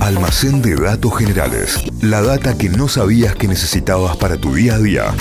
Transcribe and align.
Almacén 0.00 0.62
de 0.62 0.76
datos 0.76 1.18
generales. 1.18 1.84
La 2.02 2.22
data 2.22 2.56
que 2.56 2.70
no 2.70 2.88
sabías 2.88 3.34
que 3.34 3.46
necesitabas 3.46 4.16
para 4.16 4.38
tu 4.38 4.54
día 4.54 4.76
a 4.76 4.78
día. 4.78 5.14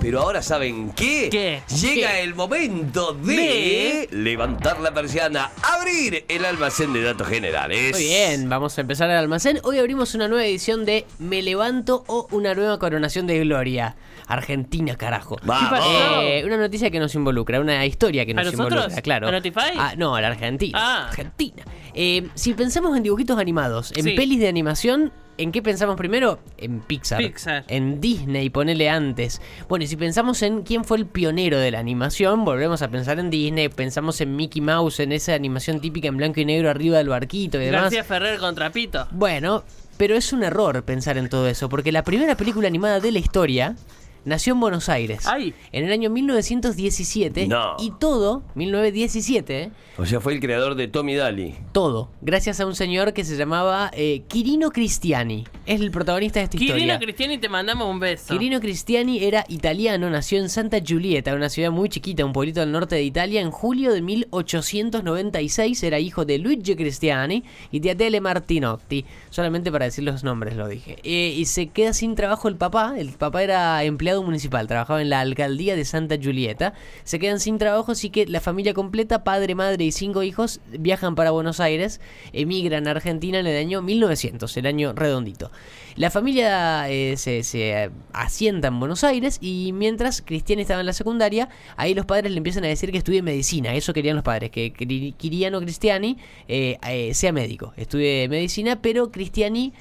Pero 0.00 0.20
ahora 0.20 0.42
saben 0.42 0.90
qué? 0.90 1.28
¿Qué? 1.30 1.62
Llega 1.80 2.12
¿Qué? 2.12 2.22
el 2.22 2.34
momento 2.34 3.14
de, 3.14 4.08
levantar 4.10 4.80
la 4.80 4.92
persiana, 4.92 5.52
abrir 5.62 6.24
el 6.28 6.44
almacén 6.44 6.92
de 6.92 7.02
datos 7.02 7.28
generales. 7.28 7.92
Muy 7.92 8.02
bien, 8.02 8.48
vamos 8.48 8.76
a 8.76 8.80
empezar 8.80 9.08
el 9.08 9.16
almacén. 9.16 9.60
Hoy 9.62 9.78
abrimos 9.78 10.14
una 10.14 10.26
nueva 10.26 10.44
edición 10.44 10.84
de 10.84 11.06
Me 11.20 11.40
Levanto 11.40 12.04
o 12.08 12.26
una 12.32 12.54
nueva 12.54 12.78
coronación 12.80 13.26
de 13.28 13.38
gloria. 13.38 13.94
Argentina, 14.26 14.96
carajo. 14.96 15.36
Vamos. 15.44 15.68
¿Qué 15.68 15.76
pasó? 15.76 16.20
Eh, 16.22 16.42
una 16.44 16.56
noticia 16.56 16.90
que 16.90 16.98
nos 16.98 17.14
involucra, 17.14 17.60
una 17.60 17.84
historia 17.86 18.24
que 18.24 18.32
¿A 18.32 18.34
nos 18.36 18.46
nosotros? 18.46 18.72
involucra, 18.72 19.02
claro. 19.02 19.28
¿A 19.28 19.32
Notify? 19.32 19.60
Ah, 19.76 19.94
no, 19.96 20.14
a 20.16 20.20
la 20.20 20.28
Argentina. 20.28 20.78
Ah. 20.80 21.08
Argentina. 21.08 21.62
Eh, 21.94 22.28
si 22.34 22.54
pensamos 22.54 22.96
en 22.96 23.02
dibujitos 23.02 23.38
animados, 23.38 23.92
en 23.96 24.04
Sí. 24.04 24.10
pelis 24.12 24.40
de 24.40 24.48
animación, 24.48 25.12
¿en 25.38 25.52
qué 25.52 25.62
pensamos 25.62 25.96
primero? 25.96 26.40
En 26.58 26.80
Pixar. 26.80 27.18
Pixar. 27.18 27.64
En 27.68 28.00
Disney, 28.00 28.50
ponele 28.50 28.88
antes. 28.90 29.40
Bueno, 29.68 29.84
y 29.84 29.88
si 29.88 29.96
pensamos 29.96 30.42
en 30.42 30.62
quién 30.62 30.84
fue 30.84 30.96
el 30.98 31.06
pionero 31.06 31.58
de 31.58 31.70
la 31.70 31.78
animación, 31.78 32.44
volvemos 32.44 32.82
a 32.82 32.88
pensar 32.88 33.18
en 33.18 33.30
Disney, 33.30 33.68
pensamos 33.68 34.20
en 34.20 34.34
Mickey 34.36 34.60
Mouse, 34.60 35.00
en 35.00 35.12
esa 35.12 35.34
animación 35.34 35.80
típica 35.80 36.08
en 36.08 36.16
blanco 36.16 36.40
y 36.40 36.44
negro 36.44 36.70
arriba 36.70 36.98
del 36.98 37.08
barquito 37.08 37.60
y 37.60 37.66
demás. 37.66 37.82
García 37.82 38.04
Ferrer 38.04 38.38
contra 38.40 38.70
Pito. 38.70 39.06
Bueno, 39.12 39.62
pero 39.96 40.16
es 40.16 40.32
un 40.32 40.42
error 40.42 40.82
pensar 40.84 41.16
en 41.18 41.28
todo 41.28 41.46
eso, 41.46 41.68
porque 41.68 41.92
la 41.92 42.02
primera 42.02 42.36
película 42.36 42.66
animada 42.66 42.98
de 42.98 43.12
la 43.12 43.20
historia 43.20 43.76
nació 44.24 44.54
en 44.54 44.60
Buenos 44.60 44.88
Aires. 44.88 45.26
Ay. 45.26 45.54
En 45.72 45.84
el 45.84 45.92
año 45.92 46.10
1917. 46.10 47.46
No. 47.46 47.76
Y 47.78 47.92
todo, 47.92 48.42
1917, 48.54 49.62
¿eh? 49.62 49.70
O 49.96 50.06
sea, 50.06 50.20
fue 50.20 50.32
el 50.34 50.40
creador 50.40 50.74
de 50.74 50.88
Tommy 50.88 51.14
Daly. 51.14 51.54
todo, 51.72 52.10
gracias 52.20 52.58
a 52.60 52.66
un 52.66 52.74
señor 52.74 53.12
que 53.12 53.24
se 53.24 53.36
llamaba 53.36 53.90
eh, 53.94 54.22
Quirino 54.26 54.70
Cristiani. 54.70 55.44
Es 55.66 55.80
el 55.80 55.90
protagonista 55.90 56.40
de 56.40 56.44
esta 56.44 56.58
Quirino 56.58 56.76
historia. 56.76 56.98
Cristiani, 56.98 57.38
te 57.38 57.48
mandamos 57.48 57.88
un 57.88 58.00
beso. 58.00 58.32
Quirino 58.32 58.60
Cristiani 58.60 59.22
era 59.22 59.44
italiano, 59.48 60.10
nació 60.10 60.40
en 60.40 60.48
Santa 60.48 60.80
Giulietta, 60.80 61.34
una 61.34 61.48
ciudad 61.48 61.70
muy 61.70 61.88
chiquita, 61.88 62.24
un 62.24 62.32
pueblito 62.32 62.60
del 62.60 62.72
norte 62.72 62.96
de 62.96 63.04
Italia, 63.04 63.40
en 63.40 63.50
julio 63.50 63.92
de 63.92 64.02
1896. 64.02 65.82
Era 65.82 65.98
hijo 66.00 66.24
de 66.24 66.38
Luigi 66.38 66.74
Cristiani 66.74 67.44
y 67.70 67.80
de 67.80 67.92
Adele 67.92 68.20
Martinotti. 68.20 69.04
Solamente 69.30 69.70
para 69.70 69.84
decir 69.84 70.04
los 70.04 70.24
nombres 70.24 70.56
lo 70.56 70.68
dije. 70.68 70.96
Eh, 71.04 71.34
y 71.36 71.44
se 71.44 71.68
queda 71.68 71.92
sin 71.92 72.14
trabajo 72.14 72.48
el 72.48 72.56
papá. 72.56 72.94
El 72.98 73.10
papá 73.10 73.42
era 73.42 73.82
empleado 73.84 74.13
municipal, 74.22 74.66
trabajaba 74.66 75.02
en 75.02 75.10
la 75.10 75.20
alcaldía 75.20 75.76
de 75.76 75.84
Santa 75.84 76.16
Giulietta. 76.16 76.74
Se 77.04 77.18
quedan 77.18 77.40
sin 77.40 77.58
trabajo, 77.58 77.92
así 77.92 78.10
que 78.10 78.26
la 78.26 78.40
familia 78.40 78.74
completa, 78.74 79.24
padre, 79.24 79.54
madre 79.54 79.84
y 79.84 79.92
cinco 79.92 80.22
hijos, 80.22 80.60
viajan 80.70 81.14
para 81.14 81.30
Buenos 81.30 81.60
Aires, 81.60 82.00
emigran 82.32 82.86
a 82.86 82.92
Argentina 82.92 83.38
en 83.38 83.46
el 83.46 83.56
año 83.56 83.82
1900, 83.82 84.56
el 84.56 84.66
año 84.66 84.92
redondito. 84.92 85.50
La 85.96 86.10
familia 86.10 86.88
eh, 86.90 87.16
se, 87.16 87.42
se, 87.44 87.84
eh, 87.84 87.90
asienta 88.12 88.68
en 88.68 88.80
Buenos 88.80 89.04
Aires 89.04 89.38
y 89.40 89.72
mientras 89.72 90.22
Cristiani 90.22 90.62
estaba 90.62 90.80
en 90.80 90.86
la 90.86 90.92
secundaria, 90.92 91.48
ahí 91.76 91.94
los 91.94 92.04
padres 92.04 92.32
le 92.32 92.38
empiezan 92.38 92.64
a 92.64 92.68
decir 92.68 92.90
que 92.90 92.98
estudie 92.98 93.22
medicina. 93.22 93.74
Eso 93.74 93.92
querían 93.92 94.16
los 94.16 94.24
padres, 94.24 94.50
que 94.50 94.72
Quiriano 94.72 95.60
Cristiani 95.60 96.18
eh, 96.48 97.10
sea 97.14 97.32
médico, 97.32 97.72
estudie 97.76 98.28
medicina, 98.28 98.80
pero 98.80 99.10
Cristiani... 99.10 99.72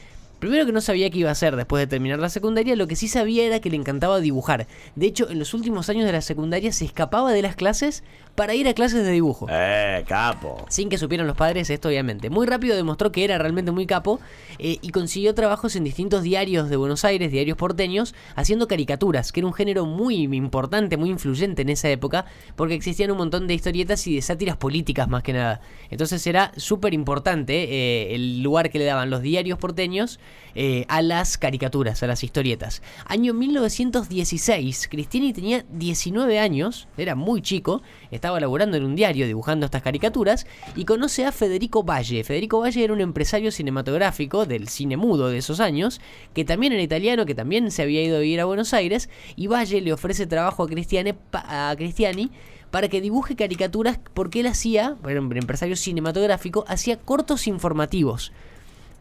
Primero 0.44 0.66
que 0.66 0.74
no 0.74 0.82
sabía 0.82 1.10
qué 1.10 1.20
iba 1.20 1.30
a 1.30 1.32
hacer 1.32 1.56
después 1.56 1.80
de 1.80 1.88
terminar 1.88 2.20
la 2.20 2.28
secundaria, 2.28 2.76
lo 2.76 2.86
que 2.86 2.98
sí 2.98 3.08
sabía 3.08 3.46
era 3.46 3.62
que 3.62 3.70
le 3.70 3.78
encantaba 3.78 4.20
dibujar. 4.20 4.68
De 4.94 5.06
hecho, 5.06 5.30
en 5.30 5.40
los 5.40 5.54
últimos 5.54 5.88
años 5.88 6.06
de 6.06 6.12
la 6.12 6.20
secundaria 6.20 6.74
se 6.74 6.84
escapaba 6.84 7.32
de 7.32 7.42
las 7.42 7.56
clases 7.56 8.04
para 8.36 8.54
ir 8.54 8.68
a 8.68 8.74
clases 8.74 9.06
de 9.06 9.12
dibujo. 9.12 9.48
Eh, 9.50 10.04
capo. 10.06 10.66
Sin 10.68 10.90
que 10.90 10.98
supieran 10.98 11.28
los 11.28 11.38
padres 11.38 11.70
esto, 11.70 11.88
obviamente. 11.88 12.30
Muy 12.30 12.46
rápido 12.46 12.76
demostró 12.76 13.10
que 13.10 13.24
era 13.24 13.38
realmente 13.38 13.72
muy 13.72 13.86
capo 13.86 14.20
eh, 14.60 14.80
y 14.82 14.90
consiguió 14.90 15.34
trabajos 15.34 15.78
en 15.78 15.86
distintos 15.86 16.24
diarios 16.24 16.70
de 16.70 16.76
Buenos 16.76 17.06
Aires, 17.06 17.32
diarios 17.32 17.58
porteños, 17.58 18.14
haciendo 18.36 18.68
caricaturas, 18.68 19.32
que 19.32 19.40
era 19.40 19.48
un 19.48 19.54
género 19.54 19.86
muy 19.86 20.24
importante, 20.24 20.98
muy 20.98 21.10
influyente 21.10 21.62
en 21.62 21.70
esa 21.70 21.90
época, 21.90 22.26
porque 22.58 22.74
existían 22.74 23.12
un 23.12 23.18
montón 23.18 23.48
de 23.48 23.54
historietas 23.54 24.06
y 24.08 24.16
de 24.16 24.22
sátiras 24.22 24.58
políticas 24.58 25.08
más 25.08 25.24
que 25.24 25.32
nada. 25.32 25.62
Entonces 25.90 26.28
era 26.28 26.52
súper 26.58 26.94
importante 26.94 27.64
eh, 27.64 28.16
el 28.16 28.44
lugar 28.44 28.72
que 28.72 28.80
le 28.80 28.84
daban 28.86 29.10
los 29.10 29.22
diarios 29.22 29.58
porteños 29.58 30.20
eh, 30.56 30.86
a 30.88 31.02
las 31.02 31.38
caricaturas, 31.38 32.04
a 32.04 32.08
las 32.08 32.24
historietas. 32.24 32.82
Año 33.06 33.34
1916, 33.34 34.88
Cristiani 34.88 35.34
tenía 35.34 35.66
19 35.72 36.40
años, 36.40 36.88
era 36.98 37.16
muy 37.16 37.42
chico, 37.42 37.82
estaba 38.12 38.40
laburando 38.40 38.78
en 38.78 38.84
un 38.84 38.96
diario 38.96 39.26
dibujando 39.26 39.66
estas 39.66 39.82
caricaturas 39.82 40.46
y 40.76 40.86
conoce 40.86 41.26
a 41.26 41.32
Federico 41.32 41.84
Valle. 41.84 42.24
Federico 42.24 42.60
Valle 42.60 42.84
era 42.84 42.94
un 42.94 43.02
empresario 43.02 43.52
cinematográfico 43.52 44.46
del 44.46 44.68
cine 44.68 44.98
mudo 44.98 45.30
de 45.30 45.40
esos 45.40 45.60
años, 45.60 46.02
que 46.34 46.46
también 46.46 46.74
era 46.74 46.82
italiano, 46.82 47.26
que 47.26 47.36
también 47.36 47.72
se 47.72 47.82
había 47.82 48.04
ido 48.04 48.18
a 48.18 48.20
vivir 48.20 48.40
a 48.40 48.46
Buenos 48.46 48.74
Aires, 48.74 49.10
y 49.36 49.48
Valle 49.48 49.82
le 49.82 49.94
ofrece 49.94 50.28
trabajo 50.28 50.64
a 50.64 50.68
Cristiani, 50.68 51.14
a 51.32 51.74
Cristiani 51.78 52.32
para 52.74 52.88
que 52.88 53.02
dibuje 53.02 53.36
caricaturas 53.36 54.00
porque 54.16 54.40
él 54.40 54.48
hacía, 54.48 54.98
era 55.08 55.22
un 55.22 55.38
empresario 55.38 55.76
cinematográfico, 55.76 56.66
hacía 56.68 56.98
cortos 56.98 57.46
informativos. 57.46 58.32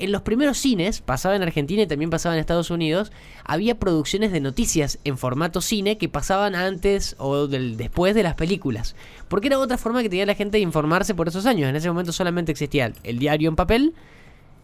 En 0.03 0.11
los 0.11 0.23
primeros 0.23 0.59
cines, 0.59 1.01
pasaba 1.01 1.37
en 1.37 1.43
Argentina 1.43 1.81
y 1.83 1.87
también 1.87 2.11
pasaba 2.11 2.35
en 2.35 2.41
Estados 2.41 2.71
Unidos, 2.73 3.13
había 3.45 3.79
producciones 3.79 4.33
de 4.33 4.41
noticias 4.41 4.99
en 5.05 5.17
formato 5.17 5.61
cine 5.61 5.97
que 5.97 6.09
pasaban 6.09 6.57
antes 6.57 7.15
o 7.19 7.47
del, 7.47 7.77
después 7.77 8.13
de 8.17 8.25
las 8.25 8.35
películas. 8.35 8.97
Porque 9.29 9.47
era 9.47 9.61
otra 9.61 9.79
forma 9.79 10.03
que 10.03 10.09
tenía 10.09 10.27
la 10.27 10.35
gente 10.35 10.57
de 10.57 10.63
informarse 10.65 11.15
por 11.15 11.29
esos 11.29 11.47
años. 11.47 11.69
En 11.71 11.77
ese 11.77 11.87
momento 11.89 12.11
solamente 12.11 12.51
existía 12.51 12.93
el 13.05 13.19
diario 13.21 13.49
en 13.49 13.55
papel. 13.55 13.95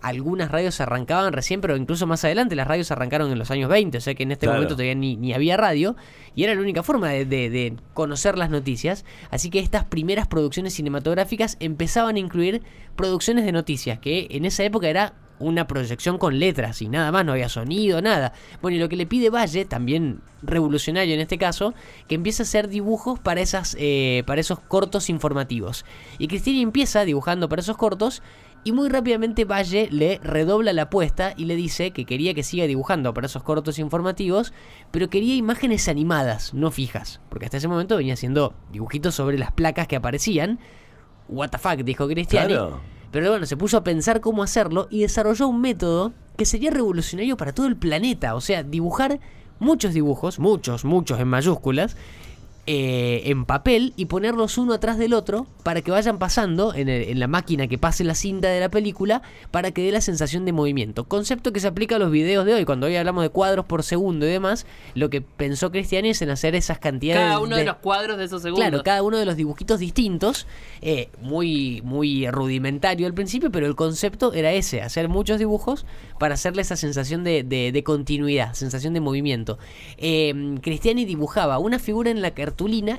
Algunas 0.00 0.50
radios 0.50 0.80
arrancaban 0.80 1.32
recién, 1.32 1.60
pero 1.60 1.76
incluso 1.76 2.06
más 2.08 2.24
adelante 2.24 2.56
las 2.56 2.66
radios 2.66 2.90
arrancaron 2.90 3.30
en 3.30 3.38
los 3.38 3.50
años 3.52 3.68
20, 3.70 3.98
o 3.98 4.00
sea 4.00 4.14
que 4.16 4.24
en 4.24 4.32
este 4.32 4.46
Claro. 4.46 4.58
momento 4.58 4.74
todavía 4.74 4.94
ni, 4.96 5.16
ni 5.16 5.34
había 5.34 5.56
radio, 5.56 5.94
y 6.34 6.42
era 6.44 6.54
la 6.54 6.60
única 6.60 6.82
forma 6.84 7.10
de, 7.10 7.24
de- 7.24 7.50
de 7.50 7.74
conocer 7.94 8.38
las 8.38 8.50
noticias. 8.50 9.04
Así 9.30 9.50
que 9.50 9.60
estas 9.60 9.84
primeras 9.84 10.26
producciones 10.26 10.74
cinematográficas 10.74 11.56
empezaban 11.60 12.16
a 12.16 12.18
incluir 12.20 12.62
producciones 12.96 13.44
de 13.44 13.52
noticias, 13.52 13.98
que 14.00 14.26
en 14.30 14.44
esa 14.44 14.62
época 14.64 14.88
era 14.88 15.14
una 15.38 15.66
proyección 15.66 16.18
con 16.18 16.38
letras 16.38 16.82
y 16.82 16.88
nada 16.88 17.12
más, 17.12 17.24
no 17.24 17.32
había 17.32 17.48
sonido, 17.48 18.02
nada. 18.02 18.32
Bueno, 18.60 18.76
y 18.76 18.80
lo 18.80 18.88
que 18.88 18.96
le 18.96 19.06
pide 19.06 19.30
Valle, 19.30 19.64
también 19.64 20.20
revolucionario 20.42 21.14
en 21.14 21.20
este 21.20 21.38
caso, 21.38 21.74
que 22.06 22.14
empiece 22.14 22.42
a 22.42 22.44
hacer 22.44 22.68
dibujos 22.68 23.18
para, 23.18 23.40
esas, 23.40 23.76
eh, 23.78 24.22
para 24.26 24.40
esos 24.40 24.60
cortos 24.60 25.10
informativos. 25.10 25.84
Y 26.18 26.28
Cristina 26.28 26.60
empieza 26.60 27.04
dibujando 27.04 27.48
para 27.48 27.60
esos 27.60 27.76
cortos 27.76 28.22
y 28.64 28.72
muy 28.72 28.88
rápidamente 28.88 29.44
Valle 29.44 29.88
le 29.90 30.18
redobla 30.22 30.72
la 30.72 30.82
apuesta 30.82 31.32
y 31.36 31.44
le 31.44 31.56
dice 31.56 31.92
que 31.92 32.04
quería 32.04 32.34
que 32.34 32.42
siga 32.42 32.66
dibujando 32.66 33.14
para 33.14 33.26
esos 33.26 33.42
cortos 33.42 33.78
informativos, 33.78 34.52
pero 34.90 35.08
quería 35.08 35.36
imágenes 35.36 35.88
animadas, 35.88 36.54
no 36.54 36.70
fijas, 36.70 37.20
porque 37.28 37.46
hasta 37.46 37.58
ese 37.58 37.68
momento 37.68 37.96
venía 37.96 38.14
haciendo 38.14 38.54
dibujitos 38.72 39.14
sobre 39.14 39.38
las 39.38 39.52
placas 39.52 39.86
que 39.86 39.96
aparecían. 39.96 40.58
What 41.28 41.50
the 41.50 41.58
fuck, 41.58 41.76
dijo 41.84 42.08
Cristiani. 42.08 42.54
Claro. 42.54 42.97
Pero 43.10 43.30
bueno, 43.30 43.46
se 43.46 43.56
puso 43.56 43.76
a 43.78 43.84
pensar 43.84 44.20
cómo 44.20 44.42
hacerlo 44.42 44.86
y 44.90 45.00
desarrolló 45.00 45.48
un 45.48 45.60
método 45.60 46.12
que 46.36 46.44
sería 46.44 46.70
revolucionario 46.70 47.36
para 47.36 47.52
todo 47.52 47.66
el 47.66 47.76
planeta. 47.76 48.34
O 48.34 48.40
sea, 48.40 48.62
dibujar 48.62 49.20
muchos 49.58 49.94
dibujos, 49.94 50.38
muchos, 50.38 50.84
muchos 50.84 51.18
en 51.18 51.28
mayúsculas, 51.28 51.96
eh, 52.70 53.22
en 53.30 53.46
papel 53.46 53.94
y 53.96 54.04
ponerlos 54.04 54.58
uno 54.58 54.74
atrás 54.74 54.98
del 54.98 55.14
otro 55.14 55.46
para 55.62 55.80
que 55.80 55.90
vayan 55.90 56.18
pasando 56.18 56.74
en, 56.74 56.90
el- 56.90 57.04
en 57.08 57.18
la 57.18 57.26
máquina 57.26 57.66
que 57.66 57.78
pase 57.78 58.04
la 58.04 58.14
cinta 58.14 58.48
de 58.48 58.60
la 58.60 58.68
película 58.68 59.22
para 59.50 59.70
que 59.70 59.82
dé 59.82 59.90
la 59.90 60.02
sensación 60.02 60.44
de 60.44 60.52
movimiento. 60.52 61.04
Concepto 61.04 61.50
que 61.54 61.60
se 61.60 61.66
aplica 61.68 61.96
a 61.96 61.98
los 61.98 62.10
videos 62.10 62.44
de 62.44 62.52
hoy. 62.52 62.66
Cuando 62.66 62.86
hoy 62.86 62.96
hablamos 62.96 63.22
de 63.22 63.30
cuadros 63.30 63.64
por 63.64 63.82
segundo 63.84 64.26
y 64.26 64.28
demás, 64.30 64.66
lo 64.94 65.08
que 65.08 65.22
pensó 65.22 65.70
Cristiani 65.70 66.10
es 66.10 66.20
en 66.20 66.28
hacer 66.28 66.54
esas 66.54 66.78
cantidades 66.78 67.22
Cada 67.22 67.40
uno 67.40 67.56
de 67.56 67.64
los 67.64 67.76
cuadros 67.76 68.18
de 68.18 68.24
esos 68.24 68.42
segundos. 68.42 68.68
Claro, 68.68 68.82
cada 68.84 69.02
uno 69.02 69.16
de 69.16 69.24
los 69.24 69.36
dibujitos 69.36 69.80
distintos, 69.80 70.46
eh, 70.82 71.08
muy, 71.22 71.80
muy 71.84 72.28
rudimentario 72.30 73.06
al 73.06 73.14
principio, 73.14 73.50
pero 73.50 73.64
el 73.66 73.76
concepto 73.76 74.34
era 74.34 74.52
ese, 74.52 74.82
hacer 74.82 75.08
muchos 75.08 75.38
dibujos 75.38 75.86
para 76.18 76.34
hacerle 76.34 76.60
esa 76.60 76.76
sensación 76.76 77.24
de, 77.24 77.44
de- 77.44 77.72
de 77.72 77.82
continuidad, 77.82 78.52
sensación 78.52 78.92
de 78.92 79.00
movimiento. 79.00 79.58
Eh, 79.96 80.58
Cristiani 80.60 81.06
dibujaba 81.06 81.58
una 81.58 81.78
figura 81.78 82.10
en 82.10 82.20
la 82.20 82.32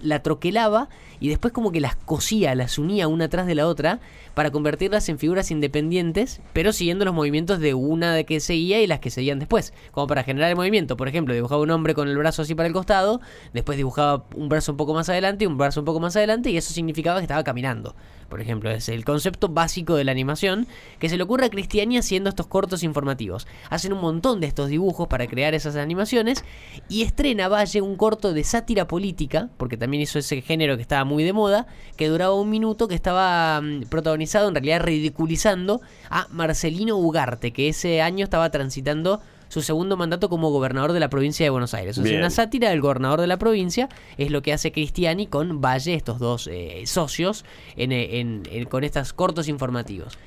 la 0.02 0.22
troquelaba 0.22 0.90
y 1.20 1.30
después 1.30 1.54
como 1.54 1.72
que 1.72 1.80
las 1.80 1.96
cosía, 1.96 2.56
las 2.56 2.78
unía 2.78 3.08
una 3.08 3.28
tras 3.28 3.46
de 3.46 3.56
la 3.56 3.68
otra 3.68 4.00
para 4.34 4.52
convertirlas 4.52 5.10
en 5.10 5.20
figuras 5.20 5.52
independientes, 5.52 6.42
pero 6.54 6.72
siguiendo 6.72 7.04
los 7.06 7.14
movimientos 7.14 7.60
de 7.60 7.74
una 7.74 8.14
de 8.14 8.26
que 8.26 8.40
seguía 8.40 8.82
y 8.82 8.88
las 8.88 9.00
que 9.00 9.10
seguían 9.10 9.40
después, 9.40 9.74
como 9.92 10.08
para 10.08 10.24
generar 10.24 10.50
el 10.50 10.56
movimiento. 10.56 10.96
Por 10.96 11.08
ejemplo, 11.08 11.34
dibujaba 11.34 11.62
un 11.62 11.72
hombre 11.72 11.94
con 11.94 12.08
el 12.08 12.18
brazo 12.18 12.42
así 12.42 12.56
para 12.56 12.68
el 12.68 12.74
costado, 12.74 13.20
después 13.54 13.78
dibujaba 13.78 14.26
un 14.36 14.50
brazo 14.50 14.72
un 14.72 14.78
poco 14.78 14.94
más 14.94 15.10
adelante 15.10 15.44
y 15.44 15.48
un 15.48 15.58
brazo 15.58 15.82
un 15.82 15.86
poco 15.86 16.00
más 16.00 16.16
adelante, 16.16 16.52
y 16.52 16.58
eso 16.58 16.74
significaba 16.74 17.20
que 17.20 17.24
estaba 17.24 17.44
caminando. 17.44 17.96
Por 18.30 18.42
ejemplo. 18.42 18.70
Es 18.70 18.88
el 18.90 19.04
concepto 19.04 19.50
básico 19.50 19.96
de 19.96 20.04
la 20.04 20.12
animación 20.12 20.68
que 21.00 21.10
se 21.10 21.18
le 21.18 21.24
ocurre 21.24 21.48
a 21.48 21.50
Cristiani 21.50 21.98
haciendo 21.98 22.30
estos 22.30 22.48
cortos 22.48 22.84
informativos. 22.84 23.48
Hacen 23.70 23.94
un 23.94 24.02
montón 24.02 24.40
de 24.40 24.48
estos 24.48 24.70
dibujos 24.70 25.08
para 25.08 25.28
crear 25.28 25.54
esas 25.54 25.76
animaciones 25.76 26.44
y 26.88 27.02
estrena 27.02 27.48
Valle 27.48 27.82
un 27.82 27.96
corto 27.96 28.34
de 28.34 28.44
sátira 28.44 28.88
política, 28.88 29.50
porque 29.58 29.78
también 29.78 30.02
hizo 30.02 30.20
ese 30.20 30.42
género 30.42 30.76
que 30.76 30.82
estaba 30.82 31.04
muy 31.04 31.24
de 31.24 31.34
moda, 31.34 31.68
que 31.98 32.08
duraba 32.08 32.34
un 32.34 32.50
minuto, 32.50 32.88
que 32.88 32.96
estaba 32.96 33.60
mm, 33.62 33.84
protagonizado 33.90 34.48
en 34.48 34.56
realidad 34.56 34.82
ridiculizando 34.82 35.82
a 36.10 36.28
Marcelino 36.32 36.98
Ugarte, 36.98 37.52
que 37.52 37.70
ese 37.70 38.02
año 38.02 38.24
estaba 38.24 38.50
transitando 38.52 39.22
su 39.50 39.62
segundo 39.62 39.98
mandato 39.98 40.30
como 40.30 40.50
gobernador 40.52 40.94
de 40.94 41.00
la 41.02 41.10
provincia 41.10 41.46
de 41.46 41.50
Buenos 41.50 41.74
Aires. 41.74 41.98
O 41.98 42.04
sea, 42.04 42.18
una 42.20 42.30
sátira 42.30 42.70
del 42.70 42.80
gobernador 42.82 43.20
de 43.20 43.28
la 43.28 43.38
provincia 43.38 43.90
es 44.18 44.32
lo 44.32 44.42
que 44.42 44.54
hace 44.54 44.72
Cristiani 44.72 45.28
con 45.28 45.60
Valle, 45.60 45.94
estos 45.96 46.20
dos 46.20 46.48
eh, 46.52 46.84
socios, 46.86 47.44
en, 47.76 47.92
eh, 47.92 48.20
en- 48.22 48.44
en- 48.52 48.66
con 48.66 48.84
estos 48.86 49.12
cortos 49.12 49.48
informativos. 49.50 50.18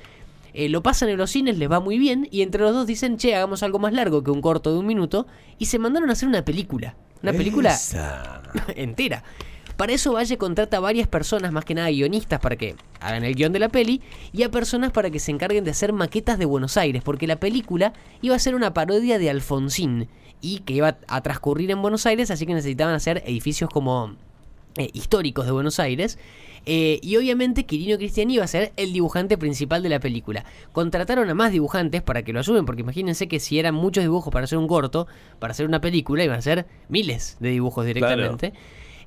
Eh, 0.53 0.69
lo 0.69 0.83
pasan 0.83 1.09
en 1.09 1.17
los 1.17 1.31
cines, 1.31 1.57
les 1.57 1.71
va 1.71 1.79
muy 1.79 1.97
bien, 1.97 2.27
y 2.29 2.43
entre 2.43 2.61
los 2.61 2.73
dos 2.73 2.85
dicen, 2.85 3.17
che, 3.17 3.33
hagamos 3.35 3.63
algo 3.63 3.79
más 3.79 3.91
largo 3.91 4.23
que 4.23 4.29
un 4.29 4.39
corto 4.41 4.71
de 4.71 4.77
un 4.77 4.85
minuto, 4.85 5.25
y 5.57 5.65
se 5.65 5.79
mandaron 5.79 6.09
a 6.11 6.13
hacer 6.13 6.29
una 6.29 6.45
película. 6.45 6.95
Una 7.23 7.31
película 7.31 7.73
Esa. 7.73 8.43
entera. 8.75 9.23
Para 9.77 9.93
eso 9.93 10.13
Valle 10.13 10.37
contrata 10.37 10.77
a 10.77 10.79
varias 10.79 11.07
personas, 11.07 11.51
más 11.51 11.65
que 11.65 11.75
nada 11.75 11.89
guionistas, 11.89 12.39
para 12.39 12.55
que 12.55 12.75
hagan 12.99 13.23
el 13.23 13.35
guion 13.35 13.53
de 13.53 13.59
la 13.59 13.69
peli, 13.69 14.01
y 14.31 14.43
a 14.43 14.51
personas 14.51 14.91
para 14.91 15.09
que 15.09 15.19
se 15.19 15.31
encarguen 15.31 15.63
de 15.63 15.71
hacer 15.71 15.93
maquetas 15.93 16.37
de 16.37 16.45
Buenos 16.45 16.77
Aires, 16.77 17.01
porque 17.03 17.27
la 17.27 17.37
película 17.37 17.93
iba 18.21 18.35
a 18.35 18.39
ser 18.39 18.55
una 18.55 18.73
parodia 18.73 19.17
de 19.19 19.29
Alfonsín, 19.29 20.07
y 20.41 20.59
que 20.59 20.73
iba 20.73 20.97
a 21.07 21.21
transcurrir 21.21 21.71
en 21.71 21.81
Buenos 21.81 22.05
Aires, 22.05 22.29
así 22.29 22.45
que 22.45 22.53
necesitaban 22.53 22.93
hacer 22.93 23.23
edificios 23.25 23.69
como 23.69 24.15
eh, 24.75 24.89
históricos 24.93 25.45
de 25.45 25.51
Buenos 25.51 25.79
Aires. 25.79 26.17
Eh, 26.65 26.99
y 27.01 27.17
obviamente 27.17 27.65
Quirino 27.65 27.97
Cristiani 27.97 28.35
iba 28.35 28.43
a 28.43 28.47
ser 28.47 28.71
el 28.75 28.91
dibujante 28.91 29.37
principal 29.37 29.83
de 29.83 29.89
la 29.89 29.99
película. 29.99 30.45
Contrataron 30.71 31.29
a 31.29 31.33
más 31.33 31.51
dibujantes 31.51 32.01
para 32.01 32.23
que 32.23 32.33
lo 32.33 32.39
ayuden, 32.39 32.65
porque 32.65 32.81
imagínense 32.81 33.27
que 33.27 33.39
si 33.39 33.59
eran 33.59 33.75
muchos 33.75 34.03
dibujos 34.03 34.33
para 34.33 34.45
hacer 34.45 34.57
un 34.57 34.67
corto, 34.67 35.07
para 35.39 35.51
hacer 35.51 35.65
una 35.65 35.79
película, 35.79 36.23
iban 36.23 36.39
a 36.39 36.41
ser 36.41 36.65
miles 36.89 37.37
de 37.39 37.49
dibujos 37.49 37.85
directamente. 37.85 38.53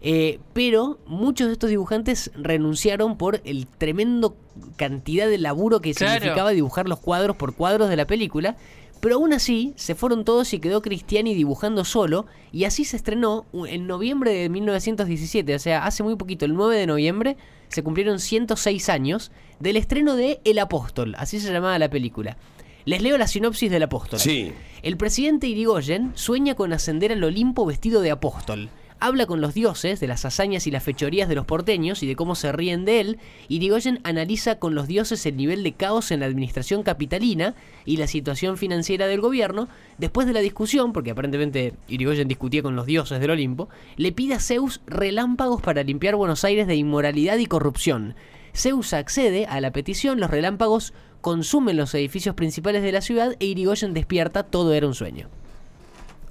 Eh, 0.03 0.39
pero 0.53 0.99
muchos 1.07 1.47
de 1.47 1.53
estos 1.55 1.71
dibujantes 1.71 2.31
renunciaron 2.35 3.17
por 3.17 3.41
el 3.45 3.67
tremendo 3.67 4.37
cantidad 4.77 5.27
de 5.29 5.39
laburo 5.39 5.81
que 5.81 5.95
Claro. 5.95 6.15
significaba 6.15 6.51
dibujar 6.51 6.89
los 6.89 7.01
cuadros 7.01 7.37
por 7.37 7.55
cuadros 7.55 7.89
de 7.89 7.97
la 7.97 8.07
película. 8.07 8.57
Pero 9.01 9.17
aún 9.17 9.35
así, 9.35 9.75
se 9.77 9.95
fueron 9.95 10.25
todos 10.25 10.53
y 10.55 10.59
quedó 10.59 10.81
Cristiani 10.81 11.35
dibujando 11.35 11.85
solo. 11.85 12.27
Y 12.51 12.65
así 12.65 12.85
se 12.85 12.97
estrenó 12.97 13.45
en 13.69 13.87
noviembre 13.87 14.33
de 14.33 14.49
1917. 14.49 15.55
O 15.55 15.59
sea, 15.59 15.85
hace 15.85 16.03
muy 16.03 16.17
poquito, 16.17 16.47
el 16.47 16.55
9 16.55 16.77
de 16.77 16.87
noviembre, 16.87 17.37
se 17.69 17.83
cumplieron 17.83 18.19
106 18.21 18.89
años 18.89 19.33
del 19.61 19.77
estreno 19.77 20.17
de 20.17 20.41
El 20.45 20.59
Apóstol. 20.59 21.15
Así 21.19 21.41
se 21.41 21.53
llamaba 21.53 21.79
la 21.79 21.91
película. 21.91 22.39
Les 22.87 23.03
leo 23.03 23.19
la 23.19 23.27
sinopsis 23.27 23.71
del 23.71 23.83
Apóstol. 23.83 24.19
Sí. 24.19 24.53
El 24.83 24.97
presidente 24.97 25.47
Irigoyen 25.47 26.13
sueña 26.15 26.55
con 26.55 26.73
ascender 26.73 27.13
al 27.13 27.23
Olimpo 27.23 27.67
vestido 27.67 28.01
de 28.01 28.13
apóstol. 28.13 28.71
Habla 28.99 29.27
con 29.27 29.43
los 29.43 29.53
dioses 29.53 30.01
de 30.01 30.07
las 30.07 30.25
hazañas 30.25 30.67
y 30.67 30.71
las 30.71 30.83
fechorías 30.83 31.29
de 31.29 31.35
los 31.35 31.45
porteños 31.45 32.03
y 32.03 32.07
de 32.07 32.17
cómo 32.17 32.35
se 32.35 32.51
ríen 32.51 32.87
de 32.87 33.01
él. 33.01 33.19
Irigoyen 33.49 34.01
analiza 34.05 34.59
con 34.59 34.75
los 34.75 34.89
dioses 34.89 35.27
el 35.27 35.37
nivel 35.37 35.63
de 35.63 35.73
caos 35.73 36.11
en 36.11 36.21
la 36.21 36.27
administración 36.27 36.83
capitalina 36.83 37.55
y 37.85 37.99
la 37.99 38.07
situación 38.07 38.57
financiera 38.57 39.07
del 39.07 39.21
gobierno. 39.21 39.69
Después 39.99 40.27
de 40.27 40.33
la 40.33 40.41
discusión, 40.41 40.95
porque 40.95 41.11
aparentemente 41.11 41.75
Irigoyen 41.89 42.27
discutía 42.27 42.63
con 42.63 42.75
los 42.75 42.87
dioses 42.87 43.21
del 43.21 43.31
Olimpo, 43.33 43.69
le 43.97 44.13
pide 44.13 44.33
a 44.35 44.41
Zeus 44.41 44.81
relámpagos 44.87 45.61
para 45.61 45.83
limpiar 45.83 46.17
Buenos 46.17 46.43
Aires 46.45 46.67
de 46.67 46.77
inmoralidad 46.77 47.37
y 47.37 47.47
corrupción. 47.47 48.15
Zeus 48.55 48.95
accede 48.95 49.45
a 49.45 49.61
la 49.61 49.73
petición, 49.73 50.21
los 50.21 50.31
relámpagos 50.31 50.95
consumen 51.21 51.77
los 51.77 51.95
edificios 51.95 52.35
principales 52.35 52.83
de 52.83 52.93
la 52.93 53.03
ciudad 53.03 53.37
e 53.41 53.45
Irigoyen 53.45 53.93
despierta, 53.93 54.45
todo 54.45 54.73
era 54.73 54.87
un 54.87 54.95
sueño. 54.95 55.29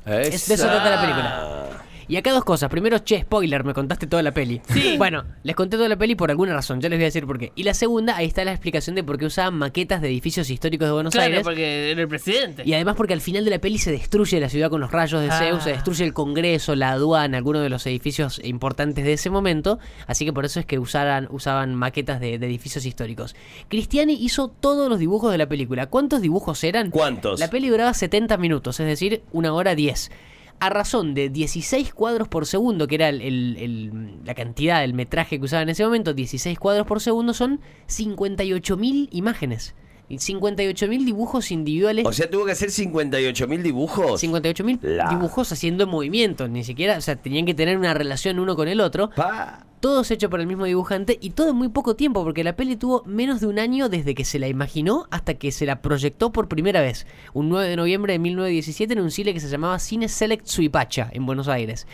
Es- 0.07 0.47
de 0.47 0.55
eso 0.55 0.65
trata 0.65 0.89
la 0.89 1.01
película. 1.01 1.64
Y 2.07 2.17
acá 2.17 2.31
dos 2.31 2.43
cosas. 2.43 2.69
Primero, 2.69 2.99
che, 2.99 3.21
spoiler, 3.21 3.63
me 3.63 3.73
contaste 3.73 4.07
toda 4.07 4.21
la 4.23 4.31
peli. 4.33 4.61
Sí. 4.69 4.95
Bueno, 5.05 5.23
les 5.43 5.55
conté 5.55 5.77
toda 5.77 5.89
la 5.89 5.97
peli 5.97 6.15
por 6.15 6.29
alguna 6.31 6.53
razón, 6.53 6.79
ya 6.81 6.89
les 6.89 6.97
voy 6.97 7.03
a 7.03 7.07
decir 7.07 7.25
por 7.27 7.37
qué. 7.37 7.51
Y 7.55 7.63
la 7.63 7.73
segunda, 7.73 8.15
ahí 8.15 8.25
está 8.27 8.43
la 8.45 8.51
explicación 8.51 8.95
de 8.95 9.03
por 9.03 9.17
qué 9.17 9.25
usaban 9.25 9.55
maquetas 9.55 10.01
de 10.01 10.07
edificios 10.07 10.49
históricos 10.49 10.87
de 10.87 10.93
Buenos 10.93 11.13
Claro, 11.13 11.25
Aires. 11.27 11.43
porque 11.43 11.91
era 11.91 12.01
el 12.01 12.07
presidente. 12.07 12.63
Y 12.65 12.73
además 12.73 12.95
porque 12.95 13.13
al 13.13 13.21
final 13.21 13.43
de 13.45 13.51
la 13.51 13.59
peli 13.59 13.77
se 13.77 13.91
destruye 13.91 14.39
la 14.39 14.49
ciudad 14.49 14.69
con 14.69 14.81
los 14.81 14.91
rayos 14.91 15.21
de 15.21 15.29
Ah. 15.29 15.37
Zeus, 15.37 15.63
se 15.63 15.71
destruye 15.71 16.05
el 16.05 16.13
Congreso, 16.13 16.75
la 16.75 16.91
aduana, 16.91 17.37
algunos 17.37 17.61
de 17.61 17.69
los 17.69 17.85
edificios 17.87 18.39
importantes 18.43 19.03
de 19.05 19.13
ese 19.13 19.29
momento. 19.29 19.79
Así 20.07 20.25
que 20.25 20.33
por 20.33 20.45
eso 20.45 20.59
es 20.59 20.65
que 20.65 20.79
usaran, 20.79 21.27
usaban 21.31 21.75
maquetas 21.75 22.19
de, 22.19 22.37
de 22.39 22.45
edificios 22.47 22.85
históricos. 22.85 23.35
Cristiani 23.67 24.13
hizo 24.13 24.47
todos 24.47 24.89
los 24.89 24.99
dibujos 24.99 25.31
de 25.31 25.37
la 25.37 25.47
película. 25.47 25.87
¿Cuántos 25.87 26.21
dibujos 26.21 26.63
eran? 26.63 26.89
¿Cuántos? 26.91 27.39
La 27.39 27.49
peli 27.49 27.69
duraba 27.69 27.93
70 27.93 28.37
minutos, 28.37 28.79
es 28.79 28.87
decir, 28.87 29.23
una 29.31 29.53
hora 29.53 29.75
10. 29.75 30.11
A 30.59 30.69
razón 30.69 31.13
de 31.13 31.29
16 31.29 31.93
cuadros 31.93 32.27
por 32.27 32.45
segundo, 32.45 32.87
que 32.87 32.95
era 32.95 33.09
el- 33.09 34.21
la 34.25 34.33
cantidad, 34.35 34.83
el 34.83 34.93
metraje 34.93 35.37
que 35.37 35.45
usaba 35.45 35.63
en 35.63 35.69
ese 35.69 35.83
momento, 35.83 36.13
16 36.13 36.57
cuadros 36.57 36.87
por 36.87 37.01
segundo 37.01 37.33
son 37.33 37.59
58.000 37.87 39.09
imágenes. 39.11 39.75
Y 40.07 40.17
58.000 40.17 41.03
dibujos 41.03 41.51
individuales. 41.51 42.05
O 42.05 42.13
sea, 42.13 42.29
tuvo 42.29 42.45
que 42.45 42.51
hacer 42.51 42.69
58 42.69 43.47
mil 43.47 43.63
dibujos. 43.63 44.21
58.000 44.23 44.79
La- 44.81 45.09
dibujos 45.09 45.51
haciendo 45.51 45.87
movimientos, 45.87 46.49
ni 46.49 46.63
siquiera, 46.63 46.97
o 46.97 47.01
sea, 47.01 47.15
tenían 47.15 47.45
que 47.45 47.53
tener 47.55 47.77
una 47.77 47.93
relación 47.93 48.37
uno 48.39 48.55
con 48.55 48.67
el 48.67 48.81
otro. 48.81 49.09
Pa. 49.15 49.65
Todos 49.79 50.09
hechos 50.09 50.29
por 50.31 50.39
el 50.39 50.47
mismo 50.47 50.65
dibujante 50.65 51.17
y 51.21 51.31
todo 51.31 51.49
en 51.49 51.55
muy 51.57 51.69
poco 51.69 51.95
tiempo, 51.95 52.23
porque 52.23 52.43
la 52.43 52.55
peli 52.55 52.75
tuvo 52.75 53.03
menos 53.05 53.39
de 53.41 53.47
un 53.47 53.59
año 53.59 53.87
desde 53.89 54.15
que 54.15 54.25
se 54.25 54.39
la 54.39 54.47
imaginó 54.47 55.05
hasta 55.11 55.35
que 55.35 55.51
se 55.51 55.65
la 55.67 55.81
proyectó 55.81 56.31
por 56.31 56.47
primera 56.47 56.81
vez. 56.81 57.05
Un 57.33 57.49
9 57.49 57.69
de 57.69 57.75
noviembre 57.75 58.13
de 58.13 58.19
1917 58.19 58.93
en 58.93 59.01
un 59.01 59.11
cine 59.11 59.33
que 59.33 59.39
se 59.39 59.47
llamaba 59.49 59.77
Cine 59.77 60.07
Select 60.09 60.47
Suipacha, 60.47 61.09
en 61.13 61.25
Buenos 61.27 61.47
Aires. 61.47 61.85